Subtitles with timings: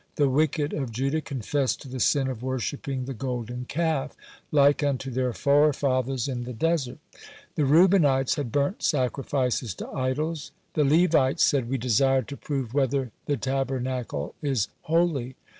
[0.15, 4.17] The wicked of Judah confessed to the sin of worshipping the golden calf,
[4.51, 6.97] like unto their forefathers in the desert.
[7.53, 10.53] The Reubenites had burnt sacrifices to idols.
[10.73, 15.35] The Levites said: "We desired to prove whether the Tabernacle is holy."